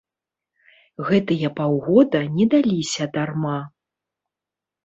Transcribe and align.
Гэтыя 1.09 1.51
паўгода 1.59 2.19
не 2.39 2.45
даліся 2.55 3.09
дарма. 3.19 3.57